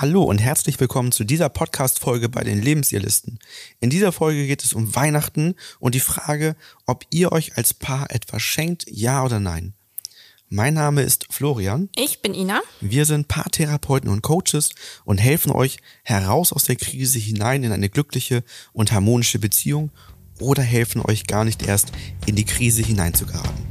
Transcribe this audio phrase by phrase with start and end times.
[0.00, 3.38] Hallo und herzlich willkommen zu dieser Podcast-Folge bei den Lebensirlisten.
[3.80, 8.10] In dieser Folge geht es um Weihnachten und die Frage, ob ihr euch als Paar
[8.10, 9.74] etwas schenkt, ja oder nein.
[10.48, 11.90] Mein Name ist Florian.
[11.96, 12.62] Ich bin Ina.
[12.80, 14.70] Wir sind Paartherapeuten und Coaches
[15.04, 18.42] und helfen euch heraus aus der Krise hinein in eine glückliche
[18.72, 19.90] und harmonische Beziehung
[20.38, 21.92] oder helfen euch gar nicht erst
[22.24, 23.69] in die Krise hineinzugeraten.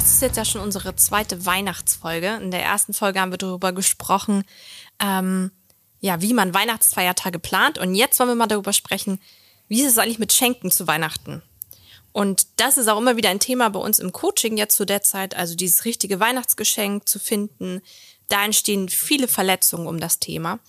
[0.00, 2.38] Das ist jetzt ja schon unsere zweite Weihnachtsfolge.
[2.40, 4.44] In der ersten Folge haben wir darüber gesprochen,
[4.98, 5.50] ähm,
[6.00, 7.76] ja, wie man Weihnachtsfeiertage plant.
[7.76, 9.20] Und jetzt wollen wir mal darüber sprechen,
[9.68, 11.42] wie ist es eigentlich mit Schenken zu Weihnachten?
[12.12, 15.02] Und das ist auch immer wieder ein Thema bei uns im Coaching jetzt zu der
[15.02, 17.82] Zeit, also dieses richtige Weihnachtsgeschenk zu finden.
[18.28, 20.60] Da entstehen viele Verletzungen um das Thema.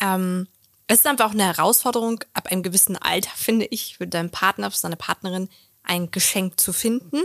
[0.00, 0.48] Ähm,
[0.86, 4.70] es ist einfach auch eine Herausforderung, ab einem gewissen Alter, finde ich, für deinen Partner,
[4.70, 5.50] für seine Partnerin
[5.82, 7.22] ein Geschenk zu finden.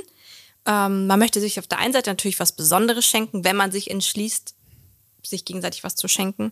[0.67, 3.89] Ähm, man möchte sich auf der einen Seite natürlich was Besonderes schenken, wenn man sich
[3.89, 4.53] entschließt,
[5.23, 6.51] sich gegenseitig was zu schenken.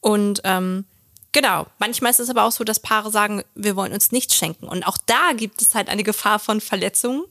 [0.00, 0.84] Und ähm,
[1.32, 4.68] genau, manchmal ist es aber auch so, dass Paare sagen, wir wollen uns nichts schenken.
[4.68, 7.24] Und auch da gibt es halt eine Gefahr von Verletzungen.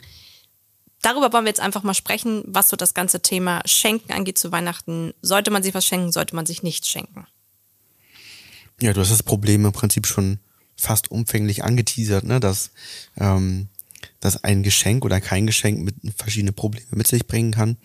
[1.03, 4.51] Darüber wollen wir jetzt einfach mal sprechen, was so das ganze Thema Schenken angeht zu
[4.51, 5.13] Weihnachten.
[5.21, 7.27] Sollte man sich was schenken, sollte man sich nichts schenken.
[8.81, 10.39] Ja, du hast das Problem im Prinzip schon
[10.75, 12.39] fast umfänglich angeteasert, ne?
[12.39, 12.71] dass,
[13.17, 13.69] ähm,
[14.19, 17.77] dass ein Geschenk oder kein Geschenk mit verschiedene Probleme mit sich bringen kann.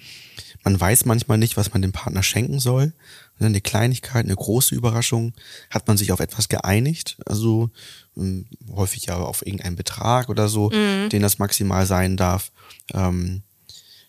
[0.65, 2.93] Man weiß manchmal nicht, was man dem Partner schenken soll.
[3.39, 5.33] Ne, Eine Kleinigkeit, eine große Überraschung.
[5.71, 7.17] Hat man sich auf etwas geeinigt?
[7.27, 7.71] Also
[8.17, 10.71] ähm, häufig ja auf irgendeinen Betrag oder so,
[11.09, 12.53] den das maximal sein darf.
[12.95, 13.43] Ähm,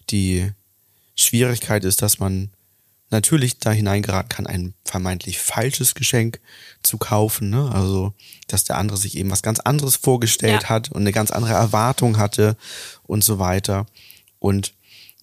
[0.10, 0.52] die
[1.16, 2.52] Schwierigkeit ist, dass man
[3.14, 6.42] natürlich da hineingeraten kann, ein vermeintlich falsches Geschenk
[6.84, 7.50] zu kaufen.
[7.50, 7.72] Ne?
[7.74, 8.14] Also,
[8.48, 10.70] dass der andere sich eben was ganz anderes vorgestellt Ja.
[10.70, 12.58] hat und eine ganz andere Erwartung hatte
[13.04, 13.86] und so weiter.
[14.40, 14.74] Und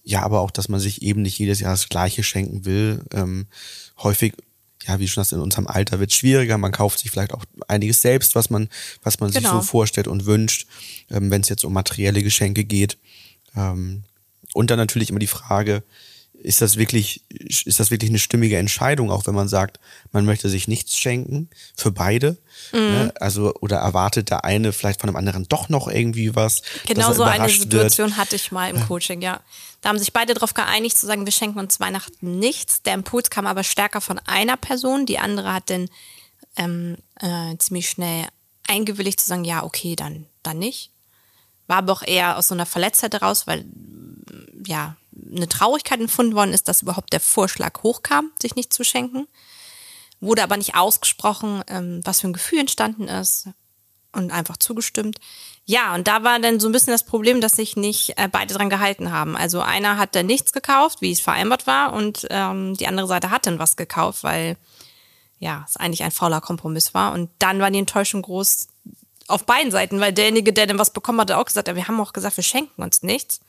[0.03, 3.03] ja, aber auch, dass man sich eben nicht jedes Jahr das Gleiche schenken will.
[3.13, 3.45] Ähm,
[3.99, 4.33] häufig,
[4.87, 6.57] ja, wie schon das in unserem Alter wird schwieriger.
[6.57, 8.67] Man kauft sich vielleicht auch einiges selbst, was man,
[9.03, 9.57] was man sich Genau.
[9.57, 10.65] so vorstellt und wünscht,
[11.11, 12.97] ähm, wenn es jetzt um materielle Geschenke geht.
[13.55, 14.03] Ähm,
[14.53, 15.83] und dann natürlich immer die Frage,
[16.43, 19.79] ist das wirklich, ist das wirklich eine stimmige Entscheidung, auch wenn man sagt,
[20.11, 22.37] man möchte sich nichts schenken für beide?
[22.71, 22.79] Mhm.
[22.79, 23.13] Ne?
[23.19, 26.61] Also, oder erwartet der eine vielleicht von dem anderen doch noch irgendwie was?
[26.85, 29.39] Genau so eine Situation hatte ich mal im Coaching, ja.
[29.81, 32.83] Da haben sich beide darauf geeinigt zu sagen, wir schenken uns Weihnachten nichts.
[32.83, 35.05] Der Impuls kam aber stärker von einer Person.
[35.05, 35.89] Die andere hat dann
[36.55, 38.25] ähm, äh, ziemlich schnell
[38.67, 40.91] eingewilligt zu sagen, ja, okay, dann, dann nicht.
[41.71, 44.97] War aber auch eher aus so einer Verletztheit heraus, weil mm, ja
[45.33, 49.25] eine Traurigkeit empfunden worden ist, dass überhaupt der Vorschlag hochkam, sich nicht zu schenken.
[50.19, 53.47] Wurde aber nicht ausgesprochen, ähm, was für ein Gefühl entstanden ist
[54.11, 55.19] und einfach zugestimmt.
[55.63, 58.53] Ja, und da war dann so ein bisschen das Problem, dass sich nicht äh, beide
[58.53, 59.37] dran gehalten haben.
[59.37, 63.31] Also einer hat dann nichts gekauft, wie es vereinbart war, und ähm, die andere Seite
[63.31, 64.57] hat dann was gekauft, weil
[65.39, 67.13] ja, es eigentlich ein fauler Kompromiss war.
[67.13, 68.67] Und dann war die Enttäuschung groß
[69.27, 71.87] auf beiden Seiten, weil derjenige, der dann was bekommen hat, hat auch gesagt, ja, wir
[71.87, 73.39] haben auch gesagt, wir schenken uns nichts.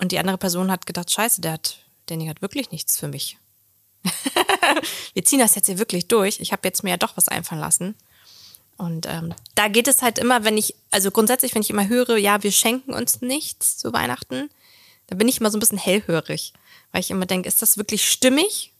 [0.00, 1.78] Und die andere Person hat gedacht, scheiße, der hat,
[2.08, 3.38] derjenige hat wirklich nichts für mich.
[5.14, 6.40] wir ziehen das jetzt hier wirklich durch.
[6.40, 7.94] Ich habe jetzt mir ja doch was einfallen lassen.
[8.76, 12.16] Und ähm, da geht es halt immer, wenn ich, also grundsätzlich, wenn ich immer höre,
[12.16, 14.50] ja, wir schenken uns nichts zu Weihnachten,
[15.06, 16.52] da bin ich immer so ein bisschen hellhörig,
[16.90, 18.72] weil ich immer denke, ist das wirklich stimmig?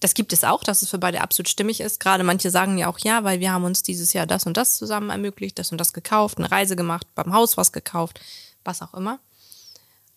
[0.00, 1.98] Das gibt es auch, dass es für beide absolut stimmig ist.
[1.98, 4.76] Gerade manche sagen ja auch ja, weil wir haben uns dieses Jahr das und das
[4.76, 8.20] zusammen ermöglicht, das und das gekauft, eine Reise gemacht, beim Haus was gekauft,
[8.64, 9.18] was auch immer.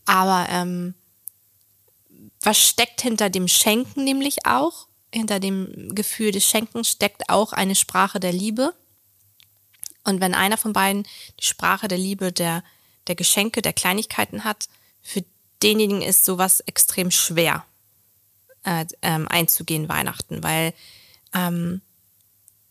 [0.05, 0.93] Aber ähm,
[2.41, 4.87] was steckt hinter dem Schenken nämlich auch?
[5.13, 8.73] Hinter dem Gefühl des Schenkens steckt auch eine Sprache der Liebe.
[10.03, 11.07] Und wenn einer von beiden
[11.39, 12.63] die Sprache der Liebe, der,
[13.07, 14.69] der Geschenke, der Kleinigkeiten hat,
[15.01, 15.23] für
[15.63, 17.65] denjenigen ist sowas extrem schwer
[18.63, 20.73] äh, ähm, einzugehen Weihnachten, weil
[21.33, 21.81] ähm,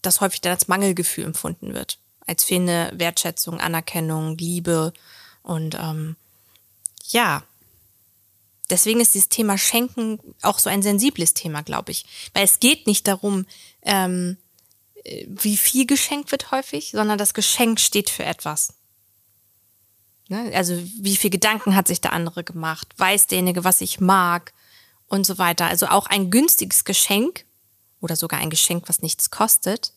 [0.03, 1.99] das häufig dann als Mangelgefühl empfunden wird.
[2.27, 4.93] Als fehlende Wertschätzung, Anerkennung, Liebe
[5.43, 6.17] und ähm,
[7.09, 7.43] ja,
[8.71, 12.05] deswegen ist dieses Thema Schenken auch so ein sensibles Thema, glaube ich.
[12.35, 13.47] Weil es geht nicht darum,
[13.83, 14.37] ähm,
[15.05, 18.75] äh, wie viel geschenkt wird häufig, sondern das Geschenk steht für etwas.
[20.29, 20.53] Ne?
[20.55, 22.89] Also wie viel Gedanken hat sich der andere gemacht?
[22.97, 24.53] Weiß derjenige, was ich mag?
[25.11, 25.67] Und so weiter.
[25.67, 27.45] Also auch ein günstiges Geschenk
[28.01, 29.93] oder sogar ein Geschenk, was nichts kostet,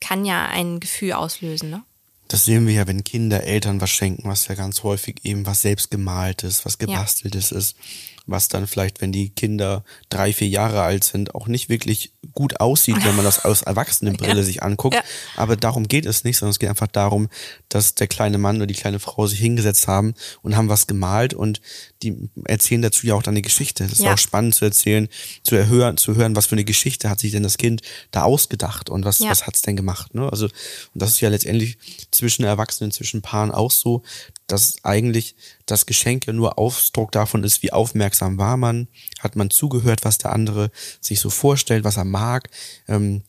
[0.00, 1.70] kann ja ein Gefühl auslösen.
[1.70, 1.82] Ne?
[2.28, 5.62] Das sehen wir ja, wenn Kinder Eltern was schenken, was ja ganz häufig eben was
[5.62, 7.76] selbstgemaltes, was gebasteltes ist.
[8.26, 12.60] Was dann vielleicht, wenn die Kinder drei, vier Jahre alt sind, auch nicht wirklich gut
[12.60, 14.42] aussieht, wenn man das aus Erwachsenenbrille Ja.
[14.42, 14.94] sich anguckt.
[14.94, 15.02] Ja.
[15.36, 17.28] Aber darum geht es nicht, sondern es geht einfach darum,
[17.68, 21.34] dass der kleine Mann oder die kleine Frau sich hingesetzt haben und haben was gemalt
[21.34, 21.60] und
[22.02, 23.84] die erzählen dazu ja auch dann eine Geschichte.
[23.84, 24.14] Das ist Ja.
[24.14, 25.08] auch spannend zu erzählen,
[25.42, 28.88] zu hören, zu hören, was für eine Geschichte hat sich denn das Kind da ausgedacht
[28.90, 30.14] und was, was hat's denn gemacht.
[30.14, 30.28] Ne?
[30.30, 30.52] Also, und
[30.94, 31.78] das ist ja letztendlich
[32.10, 34.02] zwischen Erwachsenen, zwischen Paaren auch so,
[34.46, 38.88] dass eigentlich das Geschenk ja nur Ausdruck davon ist, wie aufmerksam war man,
[39.20, 40.70] hat man zugehört, was der andere
[41.00, 42.50] sich so vorstellt, was er mag.
[42.88, 43.22] Ähm,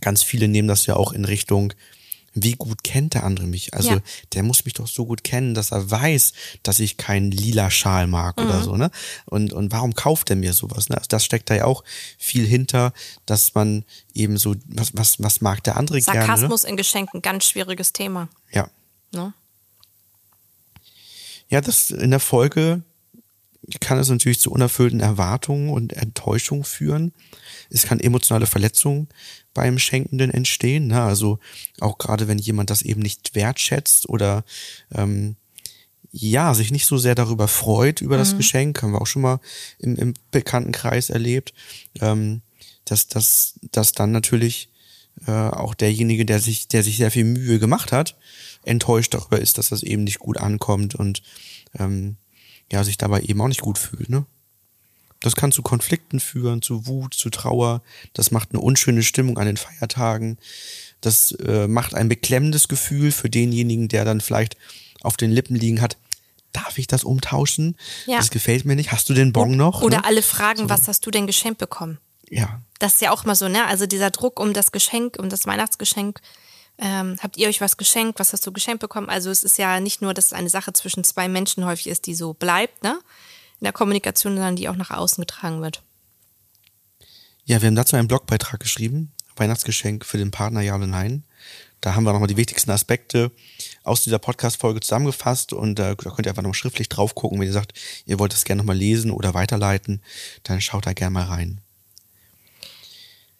[0.00, 1.72] ganz viele nehmen das ja auch in Richtung,
[2.38, 3.72] wie gut kennt der andere mich?
[3.72, 4.00] Also Ja.
[4.34, 8.06] der muss mich doch so gut kennen, dass er weiß, dass ich keinen lila Schal
[8.06, 8.90] mag oder so, ne?
[9.24, 10.90] Und, und warum kauft er mir sowas?
[10.90, 10.98] Ne?
[10.98, 11.82] Also das steckt da ja auch
[12.18, 12.92] viel hinter,
[13.24, 16.20] dass man eben so, was, was, was mag der andere gerne?
[16.20, 16.26] Ne?
[16.26, 18.28] Sarkasmus in Geschenken, ganz schwieriges Thema.
[18.52, 18.68] Ja.
[19.12, 19.32] Ne?
[21.48, 22.82] Ja, das in der Folge
[23.80, 27.12] kann es natürlich zu unerfüllten Erwartungen und Enttäuschungen führen.
[27.70, 29.08] Es kann emotionale Verletzungen
[29.54, 30.88] beim Schenkenden entstehen.
[30.88, 31.02] Ne?
[31.02, 31.38] Also
[31.80, 34.44] auch gerade wenn jemand das eben nicht wertschätzt oder
[34.94, 35.36] ähm,
[36.12, 39.40] ja, sich nicht so sehr darüber freut, über das Geschenk, haben wir auch schon mal
[39.78, 41.52] im, im Bekanntenkreis erlebt,
[42.00, 42.42] ähm,
[42.84, 44.70] dass, dass, dass dann natürlich
[45.26, 48.16] äh, auch derjenige, der sich, der sich sehr viel Mühe gemacht hat,
[48.64, 51.22] enttäuscht darüber ist, dass das eben nicht gut ankommt und
[51.78, 52.16] ähm,
[52.70, 54.08] ja, sich dabei eben auch nicht gut fühlt.
[54.08, 54.24] Ne?
[55.20, 57.82] Das kann zu Konflikten führen, zu Wut, zu Trauer.
[58.12, 60.38] Das macht eine unschöne Stimmung an den Feiertagen.
[61.00, 64.56] Das äh, macht ein beklemmendes Gefühl für denjenigen, der dann vielleicht
[65.02, 65.96] auf den Lippen liegen hat.
[66.52, 67.76] Darf ich das umtauschen?
[68.06, 68.18] Ja.
[68.18, 68.92] Das gefällt mir nicht.
[68.92, 69.82] Hast du den Bon noch?
[69.82, 70.04] Oder ne?
[70.04, 71.98] alle fragen, was hast du denn geschenkt bekommen?
[72.28, 73.66] Ja, Das ist ja auch mal so, ne?
[73.66, 76.20] Also dieser Druck um das Geschenk, um das Weihnachtsgeschenk.
[76.78, 78.18] Ähm, habt ihr euch was geschenkt?
[78.18, 79.08] Was hast du geschenkt bekommen?
[79.08, 82.06] Also es ist ja nicht nur, dass es eine Sache zwischen zwei Menschen häufig ist,
[82.06, 82.98] die so bleibt, ne?
[83.60, 85.82] In der Kommunikation, sondern die auch nach außen getragen wird.
[87.44, 91.24] Ja, wir haben dazu einen Blogbeitrag geschrieben, Weihnachtsgeschenk für den Partner Ja oder Nein.
[91.80, 93.30] Da haben wir nochmal die wichtigsten Aspekte
[93.84, 97.46] aus dieser Podcast-Folge zusammengefasst und äh, da könnt ihr einfach nochmal schriftlich drauf gucken, wenn
[97.46, 97.72] ihr sagt,
[98.04, 100.02] ihr wollt das gerne nochmal lesen oder weiterleiten,
[100.42, 101.60] dann schaut da gerne mal rein.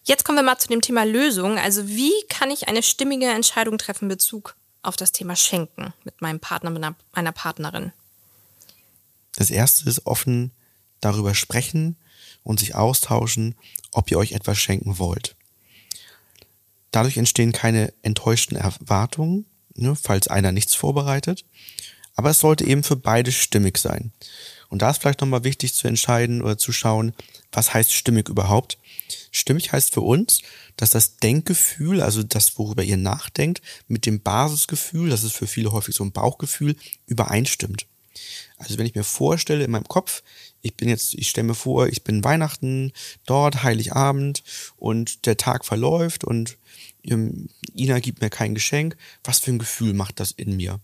[0.07, 1.59] Jetzt kommen wir mal zu dem Thema Lösung.
[1.59, 6.21] Also wie kann ich eine stimmige Entscheidung treffen in Bezug auf das Thema Schenken mit
[6.21, 7.91] meinem Partner, mit einer, meiner Partnerin?
[9.35, 10.51] Das erste ist offen
[11.01, 11.97] darüber sprechen
[12.43, 13.55] und sich austauschen,
[13.91, 15.35] ob ihr euch etwas schenken wollt.
[16.91, 19.45] Dadurch entstehen keine enttäuschten Erwartungen,
[19.75, 21.43] ne, falls einer nichts vorbereitet.
[22.15, 24.13] Aber es sollte eben für beide stimmig sein.
[24.69, 27.13] Und da ist vielleicht nochmal wichtig zu entscheiden oder zu schauen,
[27.51, 28.77] was heißt stimmig überhaupt?
[29.31, 30.41] Stimmig heißt für uns,
[30.75, 35.71] dass das Denkgefühl, also das, worüber ihr nachdenkt, mit dem Basisgefühl, das ist für viele
[35.71, 36.75] häufig so ein Bauchgefühl,
[37.05, 37.85] übereinstimmt.
[38.57, 40.23] Also wenn ich mir vorstelle in meinem Kopf,
[40.61, 42.91] ich bin jetzt, ich stelle mir vor, ich bin Weihnachten
[43.25, 44.43] dort, Heiligabend
[44.75, 46.57] und der Tag verläuft und
[47.03, 50.79] ähm, Ina gibt mir kein Geschenk, was für ein Gefühl macht das in mir?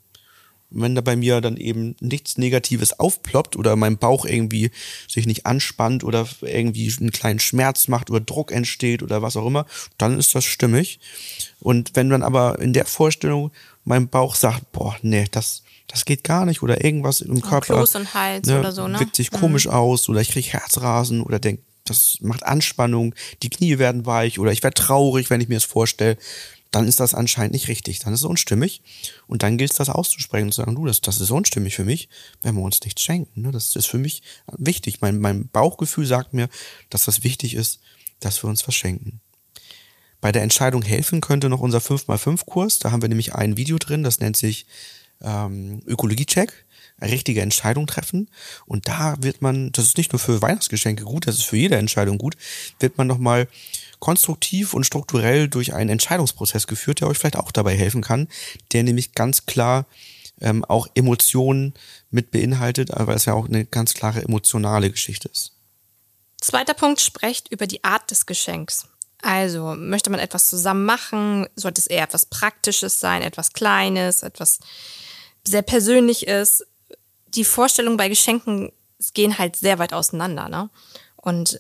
[0.74, 4.72] Wenn da bei mir dann eben nichts Negatives aufploppt oder mein Bauch irgendwie
[5.08, 9.46] sich nicht anspannt oder irgendwie einen kleinen Schmerz macht oder Druck entsteht oder was auch
[9.46, 9.66] immer,
[9.98, 11.00] dann ist das stimmig.
[11.60, 13.52] Und wenn dann aber in der Vorstellung
[13.86, 17.96] mein Bauch sagt, boah, nee, das, das geht gar nicht oder irgendwas im Körper Kloß
[17.96, 19.00] und Hals oder so, ne?
[19.00, 23.78] wirkt sich komisch aus oder ich kriege Herzrasen oder denk, das macht Anspannung, die Knie
[23.78, 26.18] werden weich oder ich werde traurig, wenn ich mir das vorstelle,
[26.76, 28.82] dann ist das anscheinend nicht richtig, dann ist es unstimmig
[29.28, 31.86] und dann gilt es das auszusprechen und zu sagen, du, das, das ist unstimmig für
[31.86, 32.10] mich,
[32.42, 33.42] wenn wir uns nichts schenken.
[33.42, 33.52] Ne?
[33.52, 34.24] Das ist für mich
[34.58, 35.00] wichtig.
[35.02, 36.50] Mein, mein Bauchgefühl sagt mir,
[36.90, 37.80] dass das wichtig ist,
[38.20, 39.22] dass wir uns was schenken.
[40.20, 42.80] Bei der Entscheidung helfen könnte noch unser 5x5-Kurs.
[42.80, 44.66] Da haben wir nämlich ein Video drin, das nennt sich
[45.22, 46.66] ähm, Ökologie-Check.
[47.02, 48.30] Richtige Entscheidung treffen.
[48.66, 51.76] Und da wird man, das ist nicht nur für Weihnachtsgeschenke gut, das ist für jede
[51.76, 52.36] Entscheidung gut,
[52.80, 53.48] wird man nochmal
[54.00, 58.28] konstruktiv und strukturell durch einen Entscheidungsprozess geführt, der euch vielleicht auch dabei helfen kann,
[58.74, 59.86] der nämlich ganz klar
[60.42, 61.74] ähm, auch Emotionen
[62.12, 65.54] mit beinhaltet, weil es ja auch eine ganz klare emotionale Geschichte ist.
[66.42, 68.88] Zweiter Punkt, sprecht über die Art des Geschenks.
[69.22, 71.48] Also, möchte man etwas zusammen machen?
[71.56, 74.60] Sollte es eher etwas Praktisches sein, etwas Kleines, etwas
[75.46, 76.66] sehr Persönliches?
[77.36, 78.72] Die Vorstellungen bei Geschenken
[79.14, 80.70] gehen halt sehr weit auseinander, ne?
[81.16, 81.60] Und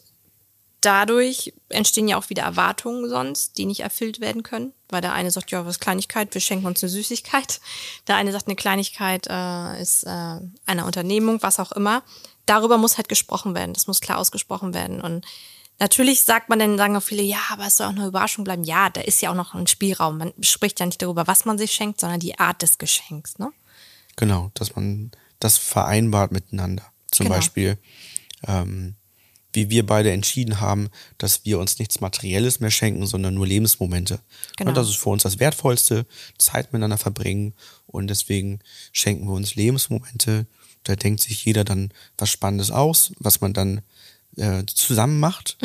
[0.85, 5.31] dadurch entstehen ja auch wieder Erwartungen sonst, die nicht erfüllt werden können, weil der eine
[5.31, 7.61] sagt, ja, was Kleinigkeit, wir schenken uns eine Süßigkeit.
[8.07, 12.03] Der eine sagt, eine Kleinigkeit äh, ist äh, eine Unternehmung, was auch immer.
[12.45, 14.99] Darüber muss halt gesprochen werden, das muss klar ausgesprochen werden.
[14.99, 15.25] Und
[15.79, 18.65] natürlich sagt man dann, sagen auch viele, ja, aber es soll auch eine Überraschung bleiben.
[18.65, 20.17] Ja, da ist ja auch noch ein Spielraum.
[20.17, 23.51] Man spricht ja nicht darüber, was man sich schenkt, sondern die Art des Geschenks, ne?
[24.15, 26.83] Genau, dass man das vereinbart miteinander.
[27.11, 27.35] Zum Genau.
[27.37, 27.77] Beispiel,
[28.47, 28.95] ähm,
[29.55, 34.19] wie wir beide entschieden haben, dass wir uns nichts Materielles mehr schenken, sondern nur Lebensmomente.
[34.57, 34.69] Genau.
[34.69, 36.07] Und das ist für uns das Wertvollste,
[36.39, 37.53] Zeit miteinander verbringen.
[37.85, 38.59] Und deswegen
[38.91, 40.47] schenken wir uns Lebensmomente.
[40.83, 43.81] Da denkt sich jeder dann was Spannendes aus, was man dann
[44.37, 45.57] äh, zusammen macht.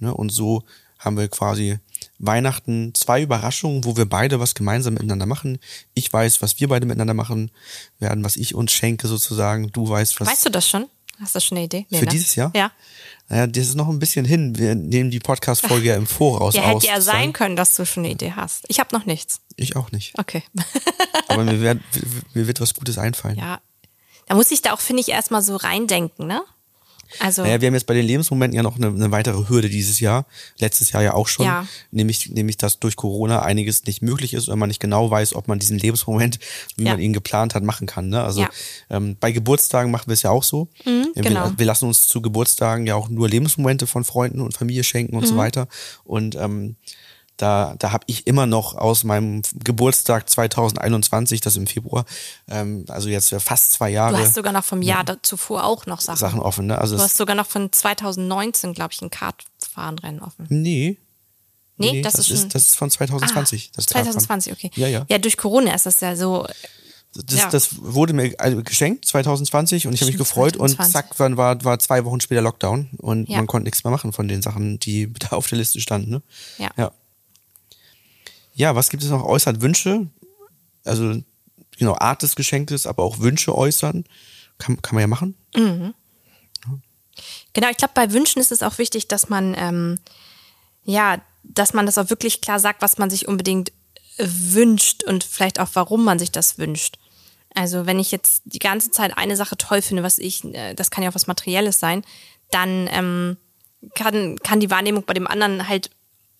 [0.00, 0.12] Ne?
[0.12, 0.64] Und so
[0.98, 1.78] haben wir quasi
[2.18, 5.58] Weihnachten zwei Überraschungen, wo wir beide was gemeinsam miteinander machen.
[5.94, 7.50] Ich weiß, was wir beide miteinander machen
[7.98, 9.70] werden, was ich uns schenke sozusagen.
[9.72, 10.86] Du weißt, was Weißt du das schon?
[11.20, 11.86] Hast du schon eine Idee?
[11.90, 12.10] Nee, für ne?
[12.12, 12.52] dieses Jahr.
[12.54, 12.70] Ja.
[13.28, 14.56] Naja, das ist noch ein bisschen hin.
[14.56, 16.82] Wir nehmen die Podcast-Folge ja im Voraus Ja, aus.
[16.82, 17.32] hätte ja sein sozusagen.
[17.34, 18.64] können, dass du schon eine Idee hast.
[18.68, 19.40] Ich habe noch nichts.
[19.56, 20.16] Ich auch nicht.
[20.18, 20.42] Okay.
[21.28, 21.80] Aber mir, werd,
[22.34, 23.36] mir wird was Gutes einfallen.
[23.36, 23.60] ja.
[24.26, 26.42] Da muss ich da auch, finde ich, erstmal so reindenken, ne?
[27.20, 30.00] Also, Naja, wir haben jetzt bei den Lebensmomenten ja noch eine, eine weitere Hürde dieses
[30.00, 30.26] Jahr.
[30.58, 31.46] Letztes Jahr ja auch schon.
[31.46, 31.66] Ja.
[31.90, 35.48] Nämlich, nämlich, dass durch Corona einiges nicht möglich ist und man nicht genau weiß, ob
[35.48, 36.38] man diesen Lebensmoment,
[36.76, 36.92] wie Ja.
[36.92, 38.08] man ihn geplant hat, machen kann.
[38.08, 38.22] Ne?
[38.22, 38.50] Also Ja.
[38.90, 40.68] ähm, bei Geburtstagen machen wir es ja auch so.
[40.84, 41.52] wir, genau.
[41.56, 45.26] wir lassen uns zu Geburtstagen ja auch nur Lebensmomente von Freunden und Familie schenken und
[45.26, 45.38] so Mhm.
[45.38, 45.68] weiter.
[46.04, 46.76] Und ähm,
[47.38, 52.04] da, da habe ich immer noch aus meinem Geburtstag 2021, das im Februar,
[52.48, 55.86] ähm, also jetzt fast zwei Jahre, du hast sogar noch vom Jahr da- zuvor auch
[55.86, 56.18] noch Sachen.
[56.18, 56.66] Sachen offen.
[56.66, 56.76] Ne?
[56.78, 60.46] Also Du hast sogar noch von 2019, glaube ich, ein Kartfahrenrennen offen.
[60.50, 60.98] nee,
[61.80, 62.48] Nee, das, ist schon.
[62.48, 63.68] das ist von 2020.
[63.70, 64.06] ah, das Kartfahren.
[64.18, 64.70] 2020, okay.
[64.74, 65.06] Ja, ja.
[65.08, 66.44] Ja, durch Corona ist das ja so.
[67.14, 67.48] Das, Ja.
[67.50, 70.78] das wurde mir also geschenkt 2020 und ich habe mich gefreut 2020.
[70.86, 73.36] und zack, dann war, war zwei Wochen später Lockdown und Ja.
[73.38, 76.10] man konnte nichts mehr machen von den Sachen, die da auf der Liste standen.
[76.10, 76.22] Ne?
[76.58, 76.70] Ja.
[76.76, 76.90] ja.
[78.58, 79.24] Ja, was gibt es noch?
[79.24, 80.08] Äußert Wünsche,
[80.84, 81.22] also
[81.78, 84.04] genau, Art des Geschenkes, aber auch Wünsche äußern.
[84.58, 85.36] Kann, kann man ja machen.
[87.52, 90.00] Genau, ich glaube, bei Wünschen ist es auch wichtig, dass man, ähm,
[90.82, 93.70] ja, dass man das auch wirklich klar sagt, was man sich unbedingt
[94.18, 96.98] wünscht und vielleicht auch, warum man sich das wünscht.
[97.54, 100.90] Also wenn ich jetzt die ganze Zeit eine Sache toll finde, was ich, äh, das
[100.90, 102.02] kann ja auch was Materielles sein,
[102.50, 103.36] dann ähm,
[103.94, 105.90] kann, kann die Wahrnehmung bei dem anderen halt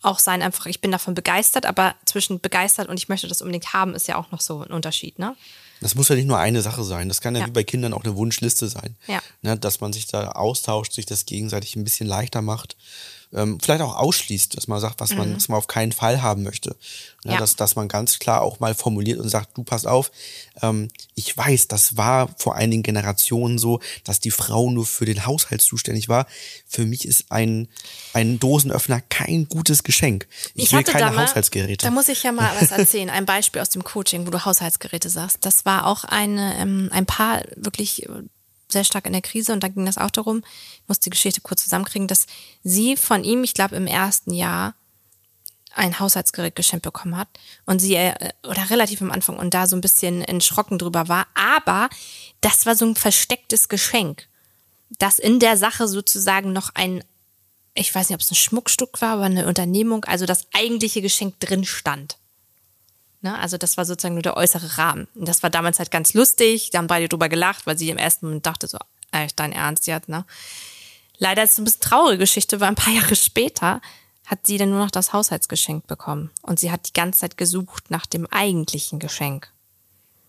[0.02, 3.72] auch sein, einfach, ich bin davon begeistert, aber zwischen begeistert und ich möchte das unbedingt
[3.72, 5.34] haben, ist ja auch noch so ein Unterschied, ne?
[5.80, 7.08] Das muss ja nicht nur eine Sache sein.
[7.08, 7.46] Das kann ja, Ja.
[7.46, 8.96] wie bei Kindern auch eine Wunschliste sein.
[9.06, 9.20] Ja.
[9.42, 12.76] Ne, dass man sich da austauscht, sich das gegenseitig ein bisschen leichter macht.
[13.34, 16.42] Ähm, vielleicht auch ausschließt, dass man sagt, was man, was man auf keinen Fall haben
[16.44, 16.70] möchte.
[16.70, 16.76] Ne,
[17.24, 17.32] Mhm.
[17.32, 17.38] Ja.
[17.40, 20.10] dass, dass man ganz klar auch mal formuliert und sagt, du pass auf,
[20.62, 25.26] ähm, ich weiß, das war vor einigen Generationen so, dass die Frau nur für den
[25.26, 26.26] Haushalt zuständig war.
[26.66, 27.68] Für mich ist ein,
[28.14, 30.26] ein Dosenöffner kein gutes Geschenk.
[30.54, 31.84] Ich, will keine da mal- Haushaltsgeräte.
[31.84, 33.10] Da muss ich ja mal was erzählen.
[33.10, 35.38] Ein Beispiel aus dem Coaching, wo du Haushaltsgeräte sagst.
[35.44, 38.06] Das war auch eine, ähm, ein Paar wirklich
[38.70, 40.42] sehr stark in der Krise und da ging das auch darum,
[40.82, 42.26] ich muss die Geschichte kurz zusammenkriegen, dass
[42.62, 44.74] sie von ihm, ich glaube im ersten Jahr,
[45.74, 47.28] ein Haushaltsgerät geschenkt bekommen hat
[47.66, 51.26] und sie, äh, oder relativ am Anfang und da so ein bisschen erschrocken drüber war,
[51.34, 51.88] aber
[52.40, 54.26] das war so ein verstecktes Geschenk,
[54.98, 57.04] dass in der Sache sozusagen noch ein
[57.78, 61.38] ich weiß nicht, ob es ein Schmuckstück war, aber eine Unternehmung, also das eigentliche Geschenk
[61.40, 62.18] drin stand.
[63.20, 63.38] Ne?
[63.38, 65.08] Also das war sozusagen nur der äußere Rahmen.
[65.14, 67.98] Und das war damals halt ganz lustig, da haben beide drüber gelacht, weil sie im
[67.98, 68.78] ersten Moment dachte so,
[69.10, 70.24] echt dein Ernst jetzt, ne?
[71.20, 73.80] Leider ist es ein bisschen traurige Geschichte, weil ein paar Jahre später
[74.26, 76.30] hat sie dann nur noch das Haushaltsgeschenk bekommen.
[76.42, 79.50] Und sie hat die ganze Zeit gesucht nach dem eigentlichen Geschenk.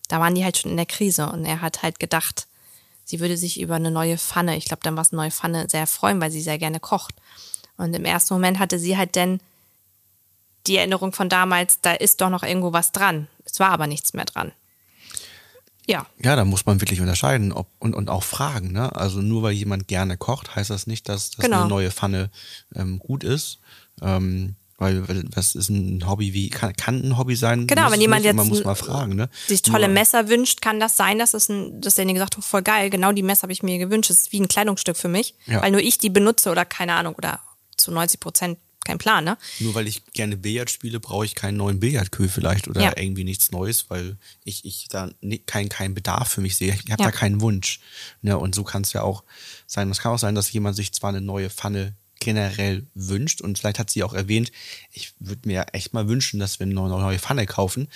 [0.08, 2.48] Da waren die halt schon in der Krise und er hat halt gedacht,
[3.05, 5.69] sie würde sich über eine neue Pfanne, ich glaube, dann war es eine neue Pfanne,
[5.69, 7.13] sehr freuen, weil sie sehr gerne kocht.
[7.77, 9.39] Und im ersten Moment hatte sie halt dann
[10.70, 13.28] die Erinnerung von damals, da ist doch noch irgendwo was dran.
[13.44, 14.52] Es war aber nichts mehr dran.
[15.88, 18.72] Ja, Ja, da muss man wirklich unterscheiden ob, und, und auch fragen.
[18.72, 18.96] Ne?
[18.96, 21.62] Also nur weil jemand gerne kocht, heißt das nicht, dass, dass Genau.
[21.62, 22.30] eine neue Pfanne
[22.76, 23.60] ähm, gut ist.
[24.02, 25.02] Ähm, weil
[25.36, 27.68] das ist ein Hobby wie, kann, kann ein Hobby sein.
[27.68, 29.16] Genau, wenn jemand nicht, jetzt Man muss mal fragen.
[29.16, 29.30] Ne?
[29.48, 32.42] sich tolle Nur- Messer wünscht, kann das sein, dass es ein, dass derjenige sagt, oh,
[32.42, 34.10] voll geil, genau die Messer habe ich mir gewünscht.
[34.10, 35.62] Das ist wie ein Kleidungsstück für mich, Ja.
[35.64, 37.40] weil nur ich die benutze oder keine Ahnung oder
[37.76, 38.58] zu 90 Prozent
[38.89, 39.38] kein Plan, ne?
[39.60, 42.93] Nur weil ich gerne Billard spiele, brauche ich keinen neuen Billardkö vielleicht oder Ja.
[42.98, 45.10] irgendwie nichts Neues, weil ich, ich da
[45.46, 46.74] keinen keinen Bedarf für mich sehe.
[46.74, 47.10] Ich habe Ja.
[47.10, 47.79] da keinen Wunsch.
[48.22, 48.38] Ne?
[48.38, 49.24] Und so kann es ja auch
[49.67, 49.89] sein.
[49.91, 53.80] Es kann auch sein, dass jemand sich zwar eine neue Pfanne generell wünscht und vielleicht
[53.80, 54.52] hat sie auch erwähnt,
[54.92, 57.88] ich würde mir echt mal wünschen, dass wir eine neue Pfanne kaufen.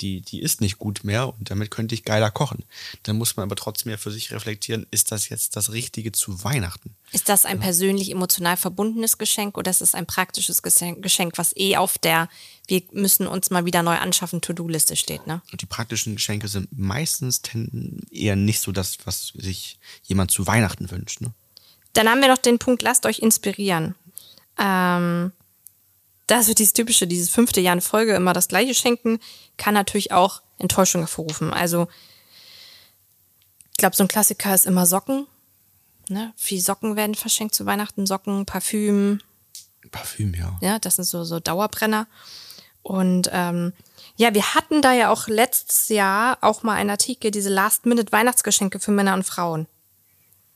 [0.00, 2.64] Die, die ist nicht gut mehr und damit könnte ich geiler kochen.
[3.02, 6.42] Dann muss man aber trotzdem ja für sich reflektieren, ist das jetzt das Richtige zu
[6.42, 6.94] Weihnachten?
[7.12, 11.76] Ist das ein persönlich emotional verbundenes Geschenk oder ist es ein praktisches Geschenk, was eh
[11.76, 12.28] auf der
[12.66, 15.42] wir müssen uns mal wieder neu anschaffen To-Do-Liste steht, ne?
[15.50, 20.46] Und die praktischen Geschenke sind meistens ten- eher nicht so das, was sich jemand zu
[20.46, 21.20] Weihnachten wünscht.
[21.20, 21.34] Ne?
[21.92, 23.94] Dann haben wir noch den Punkt, lasst euch inspirieren.
[24.58, 25.32] Ähm,
[26.26, 29.18] das wird dieses typische, dieses fünfte Jahr in Folge immer das gleiche schenken,
[29.56, 31.52] kann natürlich auch Enttäuschung hervorrufen.
[31.52, 31.88] Also,
[33.72, 35.26] ich glaube, so ein Klassiker ist immer Socken.
[36.08, 36.32] Ne?
[36.36, 39.20] Viel Socken werden verschenkt zu Weihnachten, Socken, Parfüm,
[39.90, 40.58] Parfüm, ja.
[40.60, 42.06] ja, das sind so, so Dauerbrenner.
[42.82, 43.72] Und ähm,
[44.16, 48.90] ja, wir hatten da ja auch letztes Jahr auch mal einen Artikel, diese Last-Minute-Weihnachtsgeschenke für
[48.90, 49.66] Männer und Frauen.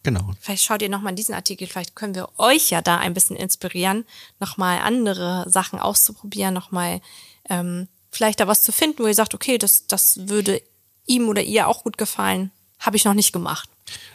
[0.05, 0.35] Genau.
[0.39, 4.05] Vielleicht schaut ihr nochmal diesen Artikel, vielleicht können wir euch ja da ein bisschen inspirieren,
[4.39, 7.01] nochmal andere Sachen auszuprobieren, nochmal
[7.49, 10.63] ähm, vielleicht da was zu finden, wo ihr sagt, okay, das, das würde
[11.07, 12.51] ihm oder ihr auch gut gefallen.
[12.79, 13.69] Habe ich noch nicht gemacht.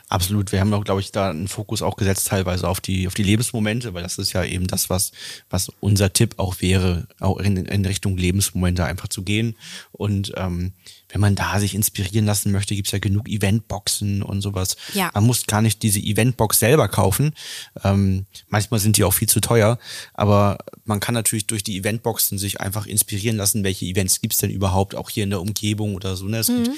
[0.10, 0.52] Absolut.
[0.52, 3.24] Wir haben auch, glaube ich, da einen Fokus auch gesetzt, teilweise auf die, auf die
[3.24, 5.12] Lebensmomente, weil das ist ja eben das, was,
[5.52, 9.56] was unser Tipp auch wäre, auch in, in Richtung Lebensmomente einfach zu gehen.
[9.92, 10.74] Und ähm,
[11.10, 14.78] wenn man da sich inspirieren lassen möchte, gibt's ja genug Eventboxen und sowas.
[14.96, 15.12] Ja.
[15.14, 17.34] Man muss gar nicht diese Eventbox selber kaufen.
[17.84, 19.78] Ähm, manchmal sind die auch viel zu teuer,
[20.16, 24.50] aber man kann natürlich durch die Eventboxen sich einfach inspirieren lassen, welche Events gibt's denn
[24.50, 26.26] überhaupt auch hier in der Umgebung oder so.
[26.26, 26.38] Ne?
[26.38, 26.70] Es gibt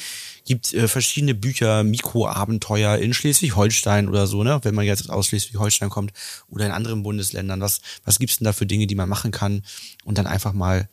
[0.45, 4.59] gibt äh, verschiedene Bücher, Mikroabenteuer in Schleswig-Holstein oder so, ne?
[4.63, 6.13] Wenn man jetzt aus Schleswig-Holstein kommt
[6.49, 7.61] oder in anderen Bundesländern.
[7.61, 9.63] Was, was gibt's denn da für Dinge, die man machen kann?
[10.03, 10.89] Und dann einfach mal,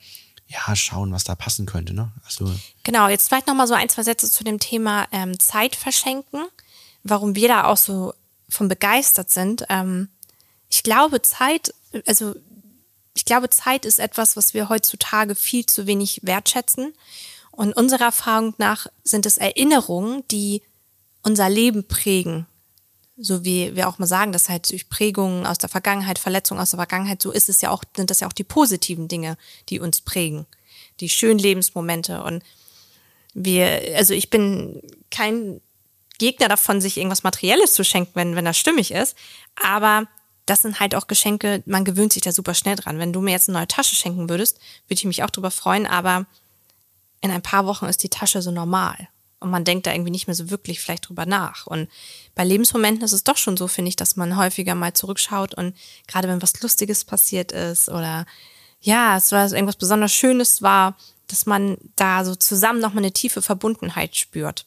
[0.46, 2.12] ja, schauen, was da passen könnte, ne?
[2.24, 2.52] Also,
[2.82, 6.44] Genau, jetzt vielleicht nochmal so ein, zwei Sätze zu dem Thema ähm, Zeit verschenken,
[7.02, 8.14] warum wir da auch so
[8.48, 9.64] von begeistert sind.
[9.68, 10.08] Ähm,
[10.70, 11.74] ich glaube, Zeit,
[12.06, 12.34] also
[13.14, 16.94] ich glaube, Zeit ist etwas, was wir heutzutage viel zu wenig wertschätzen.
[17.58, 20.62] Und unserer Erfahrung nach sind es Erinnerungen, die
[21.24, 22.46] unser Leben prägen.
[23.16, 26.70] So wie wir auch mal sagen, dass halt durch Prägungen aus der Vergangenheit, Verletzungen aus
[26.70, 29.36] der Vergangenheit, so ist es ja auch, sind das ja auch die positiven Dinge,
[29.70, 30.46] die uns prägen.
[31.00, 32.22] Die schönen Lebensmomente.
[32.22, 32.44] Und
[33.34, 35.60] wir, also ich bin kein
[36.18, 39.16] Gegner davon, sich irgendwas Materielles zu schenken, wenn, wenn das stimmig ist.
[39.56, 40.06] Aber
[40.46, 43.00] das sind halt auch Geschenke, man gewöhnt sich da super schnell dran.
[43.00, 45.88] Wenn du mir jetzt eine neue Tasche schenken würdest, würde ich mich auch drüber freuen,
[45.88, 46.24] aber
[47.20, 49.08] in ein paar Wochen ist die Tasche so normal.
[49.40, 51.66] Und man denkt da irgendwie nicht mehr so wirklich vielleicht drüber nach.
[51.66, 51.88] Und
[52.34, 55.76] bei Lebensmomenten ist es doch schon so, finde ich, dass man häufiger mal zurückschaut und
[56.08, 58.26] gerade wenn was Lustiges passiert ist oder
[58.80, 60.96] ja, es war irgendwas besonders Schönes war,
[61.28, 64.66] dass man da so zusammen nochmal eine tiefe Verbundenheit spürt.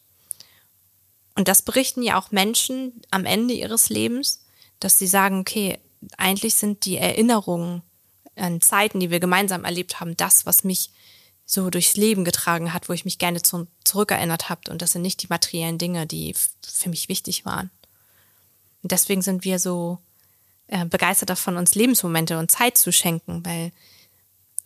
[1.35, 4.43] Und das berichten ja auch Menschen am Ende ihres Lebens,
[4.79, 5.79] dass sie sagen, okay,
[6.17, 7.81] eigentlich sind die Erinnerungen
[8.35, 10.91] an Zeiten, die wir gemeinsam erlebt haben, das, was mich
[11.53, 14.71] so durchs Leben getragen hat, wo ich mich gerne zu, zurückerinnert habe.
[14.71, 16.33] Und das sind nicht die materiellen Dinge, die
[16.65, 17.69] für mich wichtig waren.
[18.81, 19.99] Und deswegen sind wir so
[20.67, 23.73] äh, begeistert davon, uns Lebensmomente und Zeit zu schenken, weil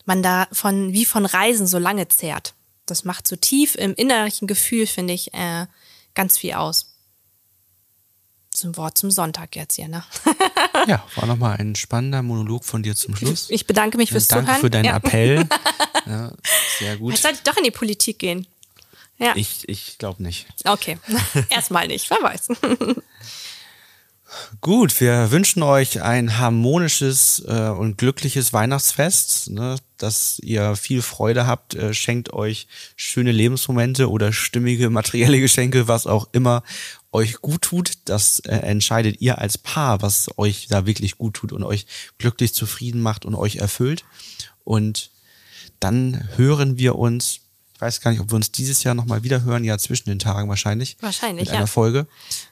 [0.04, 2.54] man da von, wie von Reisen so lange zehrt.
[2.86, 5.66] Das macht so tief im innerlichen Gefühl, finde ich, äh,
[6.14, 6.92] ganz viel aus.
[8.50, 10.04] Zum Wort zum Sonntag jetzt hier, ne?
[10.86, 13.50] ja, war nochmal ein spannender Monolog von dir zum Schluss.
[13.50, 14.60] Ich bedanke mich fürs Danke Zuhören.
[14.60, 14.96] für deinen ja.
[14.96, 15.48] Appell.
[16.10, 16.32] Ja,
[16.78, 17.12] sehr gut.
[17.12, 18.46] Vielleicht sollte ich doch in die Politik gehen.
[19.18, 19.34] Ja.
[19.34, 20.46] Ich, ich glaube nicht.
[20.64, 20.98] Okay.
[21.50, 22.48] Erstmal nicht, wer weiß.
[24.60, 31.46] Gut, wir wünschen euch ein harmonisches äh, und glückliches Weihnachtsfest, ne, dass ihr viel Freude
[31.46, 31.74] habt.
[31.74, 32.66] Äh, schenkt euch
[32.96, 36.62] schöne Lebensmomente oder stimmige materielle Geschenke, was auch immer
[37.12, 37.92] euch gut tut.
[38.04, 41.86] Das äh, entscheidet ihr als Paar, was euch da wirklich gut tut und euch
[42.18, 44.04] glücklich zufrieden macht und euch erfüllt.
[44.64, 45.10] Und
[45.80, 47.40] dann hören wir uns.
[47.74, 50.18] Ich weiß gar nicht, ob wir uns dieses Jahr nochmal wieder hören, ja, zwischen den
[50.18, 50.96] Tagen wahrscheinlich.
[51.00, 51.58] Wahrscheinlich, Mit ja.
[51.58, 52.06] einer Folge.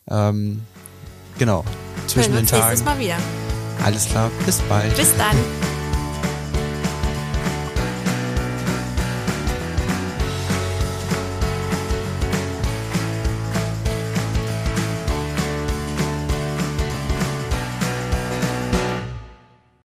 [0.08, 0.62] Ähm,
[1.38, 1.64] genau.
[2.06, 2.84] Zwischen Hören wir den uns nächstes Tagen.
[2.84, 3.18] Mal wieder.
[3.82, 4.30] Alles klar.
[4.44, 4.94] Bis bald.
[4.96, 5.73] Bis dann.